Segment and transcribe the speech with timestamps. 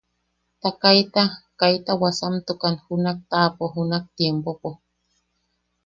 [0.61, 1.23] Ta kaita
[1.59, 4.69] kaita wasamtukan junak taapo junak tiempopo.